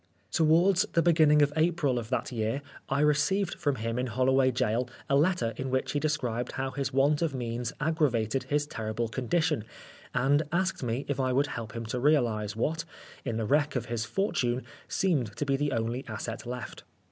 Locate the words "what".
12.55-12.83